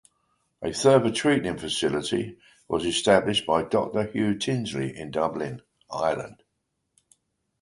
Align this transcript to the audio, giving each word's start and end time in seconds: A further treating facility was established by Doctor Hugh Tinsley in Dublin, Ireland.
A 0.63 0.73
further 0.73 1.11
treating 1.11 1.59
facility 1.59 2.39
was 2.67 2.87
established 2.87 3.45
by 3.45 3.61
Doctor 3.61 4.05
Hugh 4.05 4.35
Tinsley 4.35 4.97
in 4.97 5.11
Dublin, 5.11 5.61
Ireland. 5.91 6.41